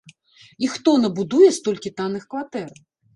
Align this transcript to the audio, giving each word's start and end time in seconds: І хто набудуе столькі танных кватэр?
І 0.67 0.69
хто 0.75 0.93
набудуе 1.03 1.49
столькі 1.57 1.91
танных 2.01 2.25
кватэр? 2.33 2.73